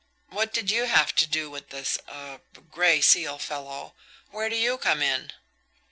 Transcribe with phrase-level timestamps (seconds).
[0.29, 3.93] What did you have to do with this er Gray Seal fellow?
[4.31, 5.31] Where do you come in?"